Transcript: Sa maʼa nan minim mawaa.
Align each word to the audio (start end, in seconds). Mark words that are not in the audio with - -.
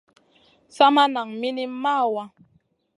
Sa 0.75 0.85
maʼa 0.95 1.07
nan 1.13 1.27
minim 1.39 1.73
mawaa. 1.83 2.27